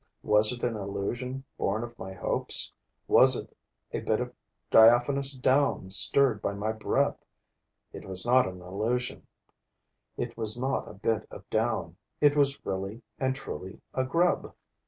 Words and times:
Was 0.23 0.51
it 0.51 0.63
an 0.63 0.75
illusion 0.75 1.43
born 1.59 1.83
of 1.83 1.99
my 1.99 2.11
hopes? 2.11 2.73
Was 3.07 3.35
it 3.35 3.55
a 3.91 3.99
bit 3.99 4.19
of 4.19 4.33
diaphanous 4.71 5.33
down 5.33 5.91
stirred 5.91 6.41
by 6.41 6.55
my 6.55 6.71
breath? 6.71 7.23
It 7.93 8.05
was 8.07 8.25
not 8.25 8.47
an 8.47 8.63
illusion, 8.63 9.27
it 10.17 10.35
was 10.35 10.57
not 10.59 10.87
a 10.89 10.95
bit 10.95 11.27
of 11.29 11.47
down, 11.51 11.97
it 12.19 12.35
was 12.35 12.65
really 12.65 13.03
and 13.19 13.35
truly 13.35 13.79
a 13.93 14.03
grub. 14.03 14.55